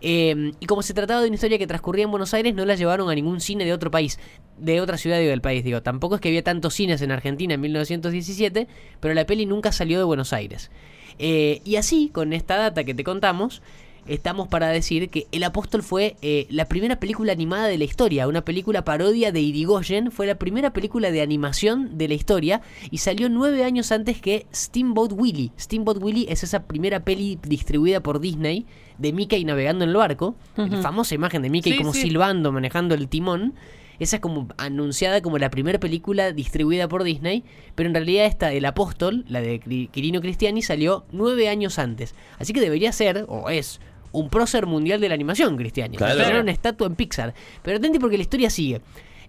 Eh, 0.00 0.52
y 0.58 0.66
como 0.66 0.82
se 0.82 0.94
trataba 0.94 1.20
de 1.20 1.26
una 1.26 1.34
historia 1.34 1.58
que 1.58 1.66
transcurría 1.66 2.04
en 2.04 2.10
Buenos 2.10 2.32
Aires, 2.34 2.54
no 2.54 2.64
la 2.64 2.74
llevaron 2.74 3.10
a 3.10 3.14
ningún 3.14 3.40
cine 3.40 3.64
de 3.64 3.72
otro 3.72 3.90
país, 3.90 4.18
de 4.58 4.80
otra 4.80 4.96
ciudad 4.96 5.18
del 5.18 5.40
país. 5.40 5.64
Digo, 5.64 5.82
tampoco 5.82 6.14
es 6.14 6.20
que 6.20 6.28
había 6.28 6.42
tantos 6.42 6.74
cines 6.74 7.02
en 7.02 7.10
Argentina 7.12 7.54
en 7.54 7.60
1917, 7.60 8.68
pero 9.00 9.14
la 9.14 9.26
peli 9.26 9.46
nunca 9.46 9.72
salió 9.72 9.98
de 9.98 10.04
Buenos 10.04 10.32
Aires. 10.32 10.70
Eh, 11.18 11.60
y 11.64 11.76
así, 11.76 12.10
con 12.12 12.32
esta 12.32 12.56
data 12.56 12.84
que 12.84 12.94
te 12.94 13.04
contamos, 13.04 13.62
estamos 14.06 14.48
para 14.48 14.68
decir 14.68 15.08
que 15.10 15.26
El 15.32 15.44
Apóstol 15.44 15.82
fue 15.82 16.16
eh, 16.22 16.46
la 16.50 16.66
primera 16.66 17.00
película 17.00 17.32
animada 17.32 17.66
de 17.66 17.78
la 17.78 17.84
historia, 17.84 18.28
una 18.28 18.44
película 18.44 18.84
parodia 18.84 19.32
de 19.32 19.40
Irigoyen, 19.40 20.10
fue 20.10 20.26
la 20.26 20.36
primera 20.36 20.72
película 20.72 21.10
de 21.10 21.22
animación 21.22 21.98
de 21.98 22.08
la 22.08 22.14
historia 22.14 22.60
y 22.90 22.98
salió 22.98 23.28
nueve 23.28 23.64
años 23.64 23.92
antes 23.92 24.20
que 24.20 24.46
Steamboat 24.54 25.12
Willie. 25.12 25.52
Steamboat 25.58 26.02
Willie 26.02 26.26
es 26.28 26.42
esa 26.42 26.64
primera 26.64 27.00
peli 27.00 27.38
distribuida 27.42 28.00
por 28.00 28.20
Disney 28.20 28.66
de 28.98 29.12
Mickey 29.12 29.44
navegando 29.44 29.84
en 29.84 29.90
el 29.90 29.96
barco, 29.96 30.36
la 30.56 30.82
famosa 30.82 31.14
imagen 31.14 31.42
de 31.42 31.50
Mickey 31.50 31.72
Sí, 31.72 31.78
como 31.78 31.92
sí. 31.94 32.02
silbando, 32.02 32.52
manejando 32.52 32.94
el 32.94 33.08
timón. 33.08 33.54
Esa 33.98 34.16
es 34.16 34.22
como 34.22 34.48
anunciada 34.56 35.20
como 35.20 35.36
la 35.36 35.50
primera 35.50 35.78
película 35.78 36.32
distribuida 36.32 36.88
por 36.88 37.04
Disney, 37.04 37.44
pero 37.74 37.86
en 37.86 37.94
realidad 37.94 38.24
esta, 38.24 38.50
El 38.50 38.64
Apóstol, 38.64 39.26
la 39.28 39.42
de 39.42 39.58
Quirino 39.60 40.22
Cristiani, 40.22 40.62
salió 40.62 41.04
nueve 41.12 41.50
años 41.50 41.78
antes. 41.78 42.14
Así 42.38 42.54
que 42.54 42.60
debería 42.60 42.92
ser, 42.92 43.26
o 43.28 43.50
es, 43.50 43.78
un 44.12 44.28
prócer 44.28 44.66
mundial 44.66 45.00
de 45.00 45.08
la 45.08 45.14
animación, 45.14 45.56
Cristiani. 45.56 45.96
Claro. 45.96 46.16
Tener 46.16 46.40
una 46.40 46.50
estatua 46.52 46.86
en 46.86 46.94
Pixar. 46.94 47.34
Pero 47.62 47.78
atente 47.78 48.00
porque 48.00 48.16
la 48.16 48.22
historia 48.22 48.50
sigue. 48.50 48.80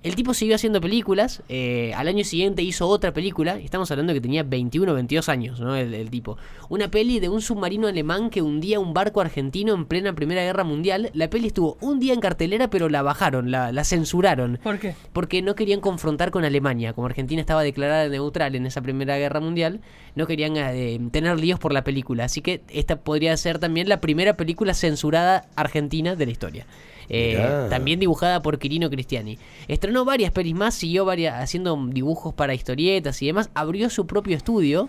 El 0.04 0.16
tipo 0.16 0.34
siguió 0.34 0.56
haciendo 0.56 0.82
películas, 0.82 1.44
eh, 1.48 1.94
al 1.96 2.08
año 2.08 2.24
siguiente 2.24 2.64
hizo 2.64 2.88
otra 2.88 3.14
película, 3.14 3.58
estamos 3.58 3.92
hablando 3.92 4.14
que 4.14 4.22
tenía 4.22 4.42
21 4.42 4.92
o 4.92 4.96
22 4.96 5.30
años, 5.30 5.60
¿no? 5.60 5.76
El, 5.76 5.94
el 5.94 6.10
tipo. 6.10 6.40
Una 6.70 6.90
peli 6.90 7.20
de 7.20 7.30
un 7.30 7.40
submarino 7.40 7.88
alemán 7.88 8.32
que 8.32 8.42
hundía 8.42 8.80
un 8.80 8.96
barco 8.96 9.22
argentino 9.22 9.76
en 9.76 9.86
plena 9.86 10.14
Primera 10.14 10.42
Guerra 10.42 10.64
Mundial. 10.64 11.12
La 11.14 11.30
peli 11.30 11.48
estuvo 11.48 11.78
un 11.82 12.00
día 12.00 12.14
en 12.14 12.20
cartelera, 12.20 12.72
pero 12.72 12.90
la 12.90 13.04
bajaron, 13.04 13.52
la, 13.52 13.72
la 13.72 13.84
censuraron. 13.84 14.60
¿Por 14.64 14.80
qué? 14.80 14.96
Porque 15.14 15.44
no 15.44 15.54
querían 15.54 15.82
confrontar 15.82 16.32
con 16.32 16.46
Alemania. 16.46 16.94
Como 16.94 17.06
Argentina 17.06 17.40
estaba 17.40 17.62
declarada 17.62 18.10
neutral 18.10 18.56
en 18.56 18.66
esa 18.66 18.82
Primera 18.82 19.18
Guerra 19.18 19.40
Mundial, 19.40 19.82
no 20.16 20.26
querían 20.26 20.58
eh, 20.58 21.00
tener 21.12 21.40
líos 21.40 21.60
por 21.60 21.74
la 21.74 21.84
película. 21.84 22.26
Así 22.26 22.42
que 22.42 22.64
esta 22.70 23.02
podría 23.02 23.38
ser 23.38 23.60
también 23.60 23.88
la 23.88 24.02
primera 24.02 24.36
película 24.36 24.74
censurada 24.74 25.48
argentina 25.56 26.16
de 26.16 26.26
la 26.26 26.32
historia. 26.32 26.66
Eh, 27.14 27.68
también 27.70 28.00
dibujada 28.00 28.42
por 28.42 28.58
Quirino 28.58 28.90
Cristiani. 28.90 29.38
Estrenó 29.68 30.06
varias 30.06 30.32
pelis 30.32 30.56
más, 30.56 30.74
siguió 30.76 31.04
varias, 31.04 31.36
haciendo 31.44 31.78
dibujos 31.92 32.34
para 32.34 32.54
historietas 32.54 33.22
y 33.22 33.26
demás. 33.28 33.50
Abrió 33.54 33.90
su 33.90 34.08
propio 34.08 34.38
estudio. 34.38 34.88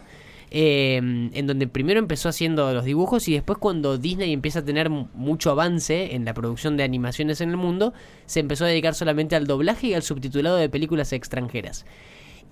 eh, 0.55 0.97
en 0.99 1.47
donde 1.47 1.67
primero 1.67 1.99
empezó 1.99 2.29
haciendo 2.29 2.75
los 2.75 2.85
dibujos 2.85 3.26
y 3.26 3.33
después 3.33 3.59
cuando 3.59 3.97
Disney 3.97 4.35
empieza 4.35 4.59
a 4.59 4.62
tener 4.64 4.91
mu- 4.91 5.07
mucho 5.14 5.50
avance 5.50 6.14
en 6.14 6.26
la 6.26 6.35
producción 6.35 6.76
de 6.76 6.83
animaciones 6.85 7.41
en 7.41 7.49
el 7.49 7.57
mundo, 7.57 7.95
se 8.26 8.41
empezó 8.41 8.67
a 8.67 8.69
dedicar 8.69 8.95
solamente 8.95 9.35
al 9.35 9.47
doblaje 9.47 9.87
y 9.87 9.95
al 9.95 10.02
subtitulado 10.02 10.57
de 10.57 10.69
películas 10.69 11.14
extranjeras. 11.14 11.87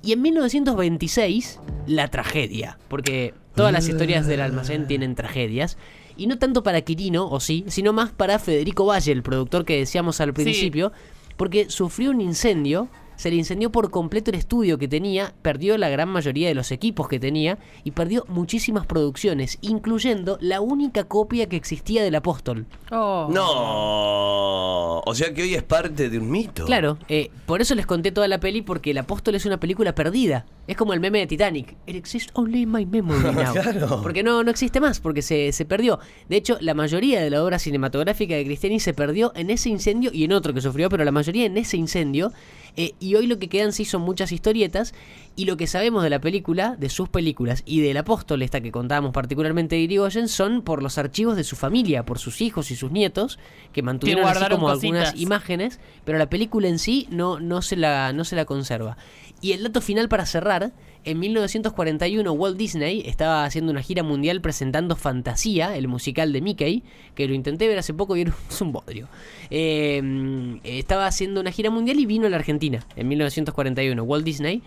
Y 0.02 0.12
en 0.12 0.22
1926, 0.22 1.60
la 1.86 2.08
tragedia, 2.08 2.78
porque 2.88 3.34
todas 3.54 3.70
las 3.72 3.86
historias 3.88 4.26
del 4.26 4.40
almacén 4.40 4.86
tienen 4.86 5.14
tragedias, 5.14 5.76
y 6.16 6.26
no 6.26 6.38
tanto 6.38 6.62
para 6.62 6.80
Quirino, 6.82 7.28
o 7.28 7.40
sí, 7.40 7.64
sino 7.68 7.92
más 7.92 8.10
para 8.10 8.38
Federico 8.38 8.86
Valle, 8.86 9.12
el 9.12 9.22
productor 9.22 9.64
que 9.64 9.78
decíamos 9.78 10.20
al 10.20 10.32
principio, 10.32 10.92
porque 11.36 11.70
sufrió 11.70 12.10
un 12.10 12.20
incendio 12.20 12.88
se 13.20 13.28
le 13.28 13.36
incendió 13.36 13.70
por 13.70 13.90
completo 13.90 14.30
el 14.30 14.38
estudio 14.38 14.78
que 14.78 14.88
tenía, 14.88 15.34
perdió 15.42 15.76
la 15.76 15.90
gran 15.90 16.08
mayoría 16.08 16.48
de 16.48 16.54
los 16.54 16.72
equipos 16.72 17.06
que 17.06 17.20
tenía 17.20 17.58
y 17.84 17.90
perdió 17.90 18.24
muchísimas 18.28 18.86
producciones, 18.86 19.58
incluyendo 19.60 20.38
la 20.40 20.62
única 20.62 21.04
copia 21.04 21.46
que 21.46 21.56
existía 21.56 22.02
del 22.02 22.14
apóstol. 22.14 22.64
Oh. 22.90 23.28
No. 23.30 25.00
O 25.00 25.14
sea 25.14 25.34
que 25.34 25.42
hoy 25.42 25.54
es 25.54 25.62
parte 25.62 26.08
de 26.08 26.18
un 26.18 26.30
mito. 26.30 26.64
Claro, 26.64 26.96
eh, 27.10 27.30
por 27.44 27.60
eso 27.60 27.74
les 27.74 27.84
conté 27.84 28.10
toda 28.10 28.26
la 28.26 28.40
peli, 28.40 28.62
porque 28.62 28.92
El 28.92 28.98
Apóstol 28.98 29.34
es 29.34 29.44
una 29.44 29.60
película 29.60 29.94
perdida. 29.94 30.46
Es 30.66 30.78
como 30.78 30.94
el 30.94 31.00
meme 31.00 31.18
de 31.18 31.26
Titanic. 31.26 31.76
It 31.86 31.96
exists 31.96 32.30
only 32.32 32.62
in 32.62 32.72
my 32.72 32.86
memory 32.86 33.22
now. 33.34 33.52
Claro. 33.52 34.00
Porque 34.02 34.22
no, 34.22 34.42
no 34.42 34.50
existe 34.50 34.80
más, 34.80 34.98
porque 34.98 35.20
se, 35.20 35.52
se 35.52 35.66
perdió. 35.66 35.98
De 36.30 36.36
hecho, 36.36 36.56
la 36.62 36.72
mayoría 36.72 37.20
de 37.20 37.28
la 37.28 37.44
obra 37.44 37.58
cinematográfica 37.58 38.34
de 38.34 38.46
Cristiani 38.46 38.80
se 38.80 38.94
perdió 38.94 39.30
en 39.34 39.50
ese 39.50 39.68
incendio 39.68 40.10
y 40.10 40.24
en 40.24 40.32
otro 40.32 40.54
que 40.54 40.62
sufrió, 40.62 40.88
pero 40.88 41.04
la 41.04 41.12
mayoría 41.12 41.44
en 41.44 41.58
ese 41.58 41.76
incendio. 41.76 42.32
Eh, 42.76 42.94
y 43.00 43.14
hoy 43.14 43.26
lo 43.26 43.38
que 43.38 43.48
quedan 43.48 43.72
sí 43.72 43.84
son 43.84 44.02
muchas 44.02 44.32
historietas. 44.32 44.94
Y 45.36 45.44
lo 45.44 45.56
que 45.56 45.66
sabemos 45.66 46.02
de 46.02 46.10
la 46.10 46.20
película, 46.20 46.76
de 46.76 46.88
sus 46.88 47.08
películas 47.08 47.62
y 47.64 47.80
del 47.80 47.96
apóstol, 47.96 48.42
esta 48.42 48.60
que 48.60 48.72
contábamos 48.72 49.12
particularmente 49.12 49.76
de 49.76 49.82
Irigoyen, 49.82 50.28
son 50.28 50.62
por 50.62 50.82
los 50.82 50.98
archivos 50.98 51.36
de 51.36 51.44
su 51.44 51.56
familia, 51.56 52.04
por 52.04 52.18
sus 52.18 52.40
hijos 52.40 52.70
y 52.70 52.76
sus 52.76 52.90
nietos, 52.90 53.38
que 53.72 53.82
mantuvieron 53.82 54.26
así 54.26 54.44
como 54.50 54.66
cositas. 54.66 54.74
algunas 54.84 55.20
imágenes, 55.20 55.80
pero 56.04 56.18
la 56.18 56.28
película 56.28 56.68
en 56.68 56.78
sí 56.78 57.06
no, 57.10 57.40
no, 57.40 57.62
se 57.62 57.76
la, 57.76 58.12
no 58.12 58.24
se 58.24 58.36
la 58.36 58.44
conserva. 58.44 58.96
Y 59.40 59.52
el 59.52 59.62
dato 59.62 59.80
final 59.80 60.08
para 60.08 60.26
cerrar, 60.26 60.72
en 61.04 61.18
1941 61.18 62.32
Walt 62.32 62.56
Disney 62.56 63.02
estaba 63.06 63.44
haciendo 63.44 63.72
una 63.72 63.82
gira 63.82 64.02
mundial 64.02 64.40
presentando 64.40 64.96
Fantasía, 64.96 65.76
el 65.76 65.88
musical 65.88 66.32
de 66.32 66.40
Mickey, 66.40 66.82
que 67.14 67.26
lo 67.26 67.34
intenté 67.34 67.68
ver 67.68 67.78
hace 67.78 67.94
poco 67.94 68.16
y 68.16 68.22
era 68.22 68.34
un- 68.60 68.72
bodrio. 68.72 69.08
Eh, 69.50 70.60
estaba 70.64 71.06
haciendo 71.06 71.40
una 71.40 71.50
gira 71.52 71.70
mundial 71.70 71.98
y 71.98 72.06
vino 72.06 72.26
a 72.26 72.30
la 72.30 72.36
Argentina 72.36 72.86
en 72.96 73.08
1941, 73.08 74.02
Walt 74.02 74.24
Disney. 74.24 74.62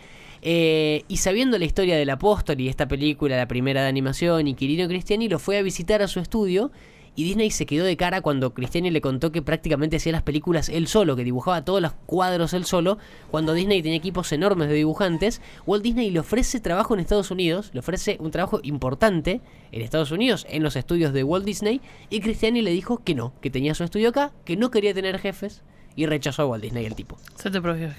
Eh, 0.45 1.03
y 1.07 1.17
sabiendo 1.17 1.57
la 1.57 1.63
historia 1.65 1.95
del 1.95 2.09
apóstol 2.09 2.59
y 2.59 2.67
esta 2.67 2.87
película, 2.87 3.37
la 3.37 3.47
primera 3.47 3.81
de 3.81 3.87
animación, 3.87 4.47
y 4.47 4.55
Quirino 4.55 4.87
Cristiani 4.89 5.29
lo 5.29 5.39
fue 5.39 5.57
a 5.57 5.61
visitar 5.61 6.01
a 6.01 6.07
su 6.09 6.19
estudio 6.19 6.69
y 7.15 7.23
Disney 7.23 7.51
se 7.51 7.65
quedó 7.65 7.85
de 7.85 7.97
cara 7.97 8.21
cuando 8.21 8.53
Cristiani 8.53 8.89
le 8.89 9.01
contó 9.01 9.31
que 9.31 9.41
prácticamente 9.41 9.97
hacía 9.97 10.11
las 10.11 10.23
películas 10.23 10.69
él 10.69 10.87
solo, 10.87 11.15
que 11.15 11.23
dibujaba 11.23 11.63
todos 11.63 11.81
los 11.81 11.93
cuadros 12.05 12.53
él 12.53 12.65
solo. 12.65 12.97
Cuando 13.29 13.53
Disney 13.53 13.81
tenía 13.81 13.97
equipos 13.97 14.31
enormes 14.31 14.69
de 14.69 14.75
dibujantes, 14.75 15.41
Walt 15.65 15.83
Disney 15.83 16.09
le 16.09 16.19
ofrece 16.19 16.59
trabajo 16.59 16.93
en 16.93 16.99
Estados 16.99 17.31
Unidos, 17.31 17.69
le 17.73 17.79
ofrece 17.79 18.17
un 18.19 18.31
trabajo 18.31 18.59
importante 18.63 19.41
en 19.71 19.81
Estados 19.81 20.11
Unidos, 20.11 20.47
en 20.49 20.63
los 20.63 20.75
estudios 20.75 21.13
de 21.13 21.23
Walt 21.23 21.45
Disney, 21.45 21.81
y 22.09 22.19
Cristiani 22.19 22.61
le 22.61 22.71
dijo 22.71 23.03
que 23.03 23.15
no, 23.15 23.33
que 23.41 23.49
tenía 23.49 23.75
su 23.75 23.83
estudio 23.83 24.09
acá, 24.09 24.31
que 24.45 24.57
no 24.57 24.71
quería 24.71 24.93
tener 24.93 25.19
jefes, 25.19 25.61
y 25.95 26.05
rechazó 26.05 26.43
a 26.43 26.45
Walt 26.47 26.63
Disney 26.63 26.85
el 26.85 26.95
tipo. 26.95 27.17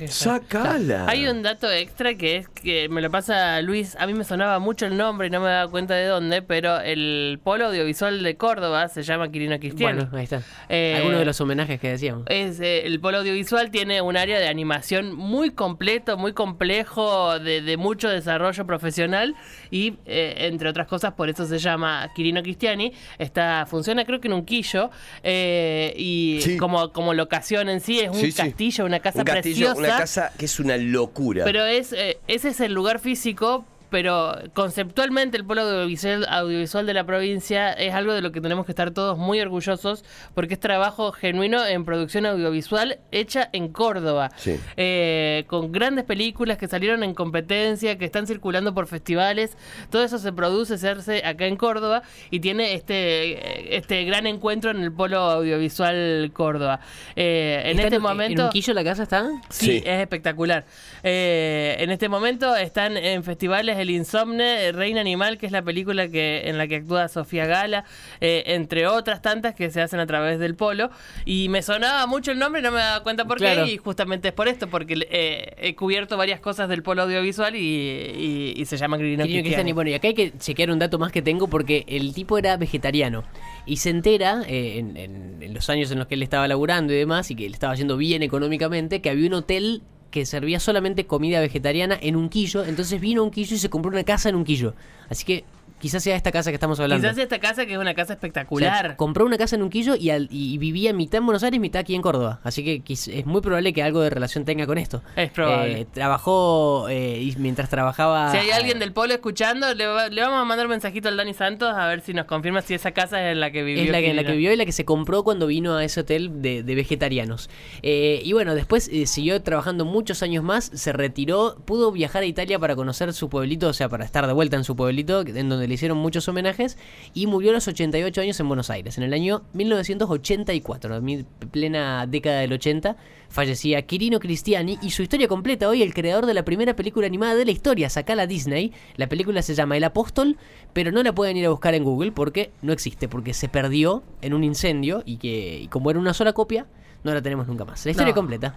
Sacala. 0.08 1.06
Hay 1.08 1.26
un 1.26 1.42
dato 1.42 1.70
extra 1.70 2.14
que 2.14 2.36
es 2.36 2.48
que 2.48 2.88
me 2.88 3.00
lo 3.02 3.10
pasa 3.10 3.60
Luis. 3.62 3.96
A 3.98 4.06
mí 4.06 4.14
me 4.14 4.24
sonaba 4.24 4.58
mucho 4.58 4.86
el 4.86 4.96
nombre 4.96 5.26
y 5.28 5.30
no 5.30 5.40
me 5.40 5.48
daba 5.48 5.70
cuenta 5.70 5.94
de 5.94 6.06
dónde, 6.06 6.42
pero 6.42 6.80
el 6.80 7.38
polo 7.42 7.66
audiovisual 7.66 8.22
de 8.22 8.36
Córdoba 8.36 8.88
se 8.88 9.02
llama 9.02 9.30
Quirino 9.30 9.58
Cristiano. 9.58 10.02
Bueno, 10.10 10.16
ahí 10.18 10.24
está. 10.24 10.42
Eh, 10.68 10.94
Algunos 10.96 11.18
de 11.20 11.24
los 11.26 11.40
homenajes 11.40 11.80
que 11.80 11.90
decíamos. 11.90 12.24
Es, 12.28 12.60
eh, 12.60 12.86
el 12.86 13.00
polo 13.00 13.18
audiovisual 13.18 13.70
tiene 13.70 14.00
un 14.02 14.16
área 14.16 14.38
de 14.38 14.48
animación 14.48 15.14
muy 15.14 15.50
completo, 15.50 16.16
muy 16.16 16.32
complejo, 16.32 17.38
de, 17.38 17.60
de 17.62 17.76
mucho 17.76 18.08
desarrollo 18.08 18.66
profesional 18.66 19.34
y, 19.70 19.94
eh, 20.06 20.34
entre 20.48 20.68
otras 20.68 20.86
cosas, 20.86 21.12
por 21.14 21.28
eso 21.28 21.44
se 21.46 21.58
llama 21.58 22.10
Quirino 22.14 22.42
Cristiani. 22.42 22.92
Está, 23.18 23.66
funciona 23.66 24.04
creo 24.04 24.20
que 24.20 24.28
en 24.28 24.34
un 24.34 24.44
quillo 24.44 24.90
eh, 25.22 25.92
y 25.96 26.40
Sí. 26.40 26.56
como, 26.56 26.92
como 26.92 27.14
locación 27.14 27.68
en 27.68 27.80
sí 27.84 28.00
es 28.00 28.08
un 28.10 28.16
Sí, 28.16 28.32
sí. 28.32 28.36
castillo, 28.42 28.84
una 28.86 29.00
casa 29.00 29.18
un 29.20 29.24
castillo, 29.24 29.74
preciosa. 29.74 29.78
una 29.78 29.98
casa 29.98 30.32
que 30.38 30.44
es 30.46 30.58
una 30.60 30.76
locura. 30.76 31.44
Pero 31.44 31.64
es 31.64 31.92
eh, 31.92 32.18
ese 32.26 32.48
es 32.48 32.60
el 32.60 32.72
lugar 32.72 32.98
físico, 32.98 33.64
pero 33.90 34.34
conceptualmente 34.54 35.36
el 35.36 35.44
polo 35.44 35.62
audiovisual, 35.62 36.26
audiovisual 36.28 36.86
de 36.86 36.94
la 36.94 37.04
provincia 37.04 37.72
es 37.72 37.94
algo 37.94 38.12
de 38.12 38.22
lo 38.22 38.32
que 38.32 38.40
tenemos 38.40 38.66
que 38.66 38.72
estar 38.72 38.90
todos 38.90 39.16
muy 39.18 39.40
orgullosos 39.40 40.04
porque 40.34 40.54
es 40.54 40.60
trabajo 40.60 41.12
genuino 41.12 41.64
en 41.64 41.84
producción 41.84 42.26
audiovisual 42.26 42.98
hecha 43.12 43.48
en 43.52 43.68
Córdoba. 43.68 44.30
Sí. 44.36 44.58
Eh, 44.76 45.44
con 45.46 45.70
grandes 45.72 46.04
películas 46.04 46.58
que 46.58 46.66
salieron 46.68 47.02
en 47.02 47.14
competencia, 47.14 47.96
que 47.98 48.04
están 48.04 48.26
circulando 48.26 48.74
por 48.74 48.86
festivales. 48.86 49.56
Todo 49.90 50.02
eso 50.04 50.18
se 50.18 50.32
produce, 50.32 50.78
se 50.78 50.88
hace 50.88 51.24
acá 51.24 51.46
en 51.46 51.56
Córdoba 51.56 52.02
y 52.30 52.40
tiene 52.40 52.74
este, 52.74 53.76
este 53.76 54.04
gran 54.04 54.26
encuentro 54.26 54.70
en 54.70 54.82
el 54.82 54.92
polo 54.92 55.18
audiovisual 55.18 56.30
Córdoba. 56.32 56.80
Eh, 57.16 57.62
en 57.64 57.70
¿Está 57.76 57.82
este 57.84 57.96
¿En 57.96 58.02
momento... 58.02 58.44
un 58.44 58.50
quillo 58.50 58.74
la 58.74 58.84
casa 58.84 59.04
está? 59.04 59.28
Sí, 59.50 59.64
Sí. 59.66 59.82
es 59.84 60.00
espectacular. 60.00 60.64
Eh, 61.02 61.76
en 61.78 61.90
este 61.90 62.08
momento 62.08 62.54
están 62.56 62.96
en 62.96 63.24
festivales 63.24 63.73
El 63.78 63.90
Insomne, 63.90 64.72
Reina 64.72 65.00
Animal, 65.00 65.38
que 65.38 65.46
es 65.46 65.52
la 65.52 65.62
película 65.62 66.08
que 66.08 66.42
en 66.48 66.58
la 66.58 66.66
que 66.66 66.76
actúa 66.76 67.08
Sofía 67.08 67.46
Gala, 67.46 67.84
eh, 68.20 68.42
entre 68.46 68.86
otras 68.86 69.22
tantas 69.22 69.54
que 69.54 69.70
se 69.70 69.80
hacen 69.80 70.00
a 70.00 70.06
través 70.06 70.38
del 70.38 70.54
polo. 70.54 70.90
Y 71.24 71.48
me 71.48 71.62
sonaba 71.62 72.06
mucho 72.06 72.30
el 72.32 72.38
nombre, 72.38 72.62
no 72.62 72.70
me 72.70 72.78
daba 72.78 73.02
cuenta 73.02 73.24
por 73.24 73.38
Claro. 73.38 73.64
qué, 73.64 73.72
y 73.72 73.76
justamente 73.76 74.28
es 74.28 74.34
por 74.34 74.48
esto, 74.48 74.68
porque 74.68 75.06
eh, 75.10 75.54
he 75.58 75.74
cubierto 75.74 76.16
varias 76.16 76.40
cosas 76.40 76.68
del 76.68 76.82
polo 76.82 77.02
audiovisual 77.02 77.54
y, 77.56 77.58
y- 77.60 78.54
y 78.56 78.64
se 78.66 78.76
llama 78.76 78.96
Quirino 78.96 79.22
Cristiani. 79.24 79.42
Cristiani. 79.42 79.72
Bueno, 79.72 79.90
y 79.90 79.94
acá 79.94 80.08
hay 80.08 80.14
que 80.14 80.32
chequear 80.38 80.70
un 80.70 80.78
dato 80.78 80.98
más 80.98 81.12
que 81.12 81.22
tengo 81.22 81.48
porque 81.48 81.84
el 81.88 82.14
tipo 82.14 82.38
era 82.38 82.56
vegetariano 82.56 83.24
y 83.66 83.76
se 83.78 83.90
entera 83.90 84.42
eh, 84.46 84.78
en, 84.78 84.96
en- 84.96 85.42
en 85.42 85.54
los 85.54 85.68
años 85.70 85.90
en 85.90 85.98
los 85.98 86.06
que 86.06 86.14
él 86.14 86.22
estaba 86.22 86.46
laburando 86.48 86.92
y 86.92 86.96
demás 86.96 87.30
y 87.30 87.36
que 87.36 87.48
le 87.48 87.54
estaba 87.54 87.74
yendo 87.74 87.96
bien 87.96 88.22
económicamente 88.22 89.00
que 89.02 89.10
había 89.10 89.26
un 89.28 89.34
hotel 89.34 89.82
que 90.14 90.26
servía 90.26 90.60
solamente 90.60 91.06
comida 91.06 91.40
vegetariana 91.40 91.98
en 92.00 92.14
un 92.14 92.28
quillo, 92.28 92.64
entonces 92.64 93.00
vino 93.00 93.24
un 93.24 93.32
quillo 93.32 93.56
y 93.56 93.58
se 93.58 93.68
compró 93.68 93.90
una 93.90 94.04
casa 94.04 94.28
en 94.28 94.36
un 94.36 94.44
quillo. 94.44 94.76
Así 95.08 95.24
que 95.24 95.42
quizás 95.84 96.02
sea 96.02 96.16
esta 96.16 96.32
casa 96.32 96.50
que 96.50 96.54
estamos 96.54 96.80
hablando. 96.80 97.06
Quizás 97.06 97.18
esta 97.18 97.38
casa 97.38 97.66
que 97.66 97.74
es 97.74 97.78
una 97.78 97.92
casa 97.92 98.04
O 98.04 98.06
sea, 98.06 98.14
espectacular. 98.14 98.96
compró 98.96 99.26
una 99.26 99.36
casa 99.36 99.54
en 99.56 99.62
un 99.62 99.68
quillo 99.68 99.96
y, 99.96 100.08
al- 100.08 100.28
y 100.30 100.56
vivía 100.56 100.94
mitad 100.94 101.18
en 101.18 101.26
Buenos 101.26 101.42
Aires, 101.42 101.60
mitad 101.60 101.80
aquí 101.80 101.94
en 101.94 102.00
Córdoba. 102.00 102.40
Así 102.42 102.64
que 102.64 102.82
es 102.94 103.26
muy 103.26 103.42
probable 103.42 103.74
que 103.74 103.82
algo 103.82 104.00
de 104.00 104.08
relación 104.08 104.46
tenga 104.46 104.66
con 104.66 104.78
esto. 104.78 105.02
Es 105.14 105.30
probable. 105.30 105.80
Eh, 105.82 105.86
trabajó 105.92 106.88
eh, 106.88 107.20
y 107.20 107.34
mientras 107.38 107.68
trabajaba. 107.68 108.30
Si 108.30 108.38
hay 108.38 108.50
alguien 108.50 108.78
del 108.78 108.92
polo 108.92 109.12
escuchando, 109.12 109.74
le, 109.74 109.86
va- 109.86 110.08
le 110.08 110.22
vamos 110.22 110.38
a 110.40 110.44
mandar 110.46 110.64
un 110.66 110.70
mensajito 110.70 111.08
al 111.08 111.18
Dani 111.18 111.34
Santos 111.34 111.74
a 111.74 111.86
ver 111.86 112.00
si 112.00 112.14
nos 112.14 112.24
confirma 112.24 112.62
si 112.62 112.72
esa 112.72 112.92
casa 112.92 113.22
es 113.22 113.32
en 113.32 113.40
la 113.40 113.50
que 113.50 113.62
vivió. 113.62 113.82
Es 113.82 113.90
la 113.90 114.00
que, 114.00 114.08
en 114.10 114.16
la 114.16 114.24
que 114.24 114.32
vivió 114.32 114.52
y 114.52 114.56
la 114.56 114.64
que 114.64 114.72
se 114.72 114.86
compró 114.86 115.22
cuando 115.22 115.46
vino 115.46 115.76
a 115.76 115.84
ese 115.84 116.00
hotel 116.00 116.40
de, 116.40 116.62
de 116.62 116.74
vegetarianos. 116.74 117.50
Eh, 117.82 118.22
y 118.24 118.32
bueno, 118.32 118.54
después 118.54 118.88
eh, 118.90 119.06
siguió 119.06 119.42
trabajando 119.42 119.84
muchos 119.84 120.22
años 120.22 120.42
más, 120.42 120.70
se 120.72 120.92
retiró, 120.92 121.56
pudo 121.66 121.92
viajar 121.92 122.22
a 122.22 122.26
Italia 122.26 122.58
para 122.58 122.74
conocer 122.74 123.12
su 123.12 123.28
pueblito, 123.28 123.68
o 123.68 123.72
sea, 123.74 123.88
para 123.90 124.04
estar 124.04 124.26
de 124.26 124.32
vuelta 124.32 124.56
en 124.56 124.64
su 124.64 124.76
pueblito, 124.76 125.20
en 125.26 125.48
donde 125.50 125.68
le 125.68 125.73
hicieron 125.74 125.98
muchos 125.98 126.26
homenajes, 126.28 126.78
y 127.12 127.26
murió 127.26 127.50
a 127.50 127.54
los 127.54 127.68
88 127.68 128.20
años 128.20 128.40
en 128.40 128.48
Buenos 128.48 128.70
Aires, 128.70 128.96
en 128.98 129.04
el 129.04 129.12
año 129.12 129.42
1984, 129.52 130.96
en 130.96 131.04
mi 131.04 131.24
plena 131.50 132.06
década 132.06 132.40
del 132.40 132.52
80. 132.52 132.96
Fallecía 133.28 133.82
Quirino 133.82 134.20
Cristiani 134.20 134.78
y 134.80 134.90
su 134.90 135.02
historia 135.02 135.26
completa 135.26 135.68
hoy, 135.68 135.82
el 135.82 135.92
creador 135.92 136.26
de 136.26 136.34
la 136.34 136.44
primera 136.44 136.76
película 136.76 137.06
animada 137.06 137.34
de 137.34 137.44
la 137.44 137.50
historia, 137.50 137.90
sacala 137.90 138.26
Disney. 138.28 138.72
La 138.96 139.08
película 139.08 139.42
se 139.42 139.54
llama 139.56 139.76
El 139.76 139.82
Apóstol, 139.84 140.36
pero 140.72 140.92
no 140.92 141.02
la 141.02 141.12
pueden 141.14 141.36
ir 141.36 141.46
a 141.46 141.50
buscar 141.50 141.74
en 141.74 141.82
Google 141.82 142.12
porque 142.12 142.52
no 142.62 142.72
existe, 142.72 143.08
porque 143.08 143.34
se 143.34 143.48
perdió 143.48 144.04
en 144.22 144.34
un 144.34 144.44
incendio 144.44 145.02
y 145.04 145.16
que 145.16 145.58
y 145.62 145.66
como 145.68 145.90
era 145.90 145.98
una 145.98 146.14
sola 146.14 146.32
copia, 146.32 146.66
no 147.02 147.12
la 147.12 147.22
tenemos 147.22 147.48
nunca 147.48 147.64
más. 147.64 147.84
La 147.84 147.90
historia 147.90 148.12
No. 148.12 148.16
completa. 148.16 148.54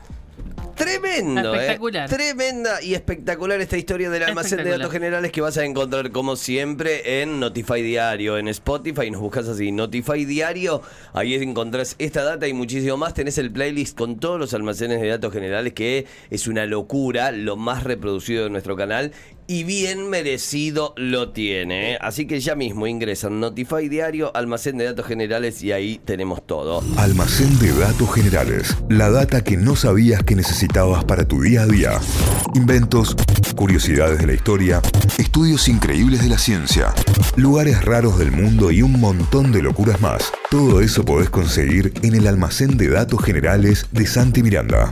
Tremendo, 0.78 1.56
Espectacular. 1.56 2.06
¿eh? 2.06 2.16
Tremenda 2.16 2.82
y 2.82 2.94
espectacular 2.94 3.60
esta 3.62 3.78
historia 3.78 4.10
del 4.10 4.24
almacén 4.24 4.64
de 4.64 4.70
datos 4.70 4.92
generales 4.92 5.32
que 5.32 5.42
vas 5.42 5.58
a 5.58 5.66
encontrar 5.66 6.12
como 6.12 6.36
siempre 6.36 7.22
en 7.22 7.40
Notify 7.40 7.82
Diario, 7.82 8.38
en 8.38 8.48
Spotify, 8.48 9.10
nos 9.10 9.22
buscas 9.22 9.48
así, 9.48 9.72
Notify 9.72 10.26
Diario, 10.26 10.82
ahí 11.14 11.36
encontrás 11.36 11.96
esta 11.98 12.24
data 12.24 12.48
y 12.48 12.54
muchísimo 12.54 12.96
más, 12.98 13.14
tenés 13.14 13.38
el 13.38 13.52
playlist 13.52 13.98
con 13.98 14.20
todos 14.20 14.40
los 14.40 14.54
almacenes 14.54 15.02
de 15.02 15.08
datos 15.08 15.34
generales 15.34 15.74
que 15.74 16.06
es 16.30 16.48
una 16.48 16.66
locura, 16.66 17.32
lo 17.32 17.56
más 17.56 17.84
reproducido 17.84 18.44
de 18.44 18.50
nuestro 18.52 18.76
canal 18.76 19.12
y 19.48 19.64
bien 19.64 20.10
merecido 20.10 20.94
lo 20.98 21.30
tiene, 21.30 21.94
¿eh? 21.94 21.98
así 22.02 22.28
que 22.28 22.42
ya 22.42 22.56
mismo 22.56 22.86
ingresan 22.86 23.40
Notify 23.40 23.88
Diario, 23.88 24.36
almacén 24.36 24.78
de 24.78 24.86
datos 24.86 25.06
generales 25.06 25.64
y 25.64 25.72
ahí 25.72 26.02
tenemos 26.04 26.46
todo. 26.46 26.84
Almacén 26.98 27.58
de 27.60 27.72
datos 27.72 28.14
generales. 28.14 28.76
La 28.90 29.10
data 29.10 29.44
que 29.44 29.56
no 29.56 29.78
sabías 29.78 30.24
que 30.24 30.36
necesitabas 30.36 31.06
para 31.06 31.26
tu 31.26 31.42
día 31.42 31.62
a 31.62 31.66
día. 31.66 32.00
Inventos, 32.56 33.16
curiosidades 33.56 34.20
de 34.20 34.28
la 34.28 34.34
historia, 34.34 34.82
estudios 35.18 35.70
increíbles 35.70 36.22
de 36.22 36.30
la 36.30 36.38
ciencia, 36.38 36.94
lugares 37.38 37.86
raros 37.86 38.20
del 38.20 38.32
mundo 38.32 38.70
y 38.72 38.82
un 38.82 39.00
montón 39.00 39.54
de 39.54 39.62
locuras 39.62 40.02
más. 40.02 40.34
Todo 40.52 40.82
eso 40.82 41.06
podés 41.06 41.30
conseguir 41.30 41.94
en 42.04 42.16
el 42.16 42.28
almacén 42.28 42.78
de 42.78 42.90
datos 42.90 43.24
generales 43.24 43.88
de 43.92 44.08
Santi 44.08 44.44
Miranda. 44.44 44.92